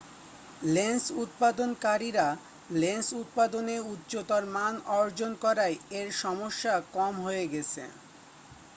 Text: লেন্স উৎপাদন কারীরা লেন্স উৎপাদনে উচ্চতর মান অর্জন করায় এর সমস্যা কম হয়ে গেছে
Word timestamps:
লেন্স 0.67 1.03
উৎপাদন 1.23 1.69
কারীরা 1.81 2.27
লেন্স 2.75 3.07
উৎপাদনে 3.21 3.75
উচ্চতর 3.93 4.43
মান 4.55 4.73
অর্জন 4.99 5.31
করায় 5.43 5.75
এর 5.91 6.07
সমস্যা 6.21 6.73
কম 6.93 7.13
হয়ে 7.25 7.45
গেছে 7.47 7.83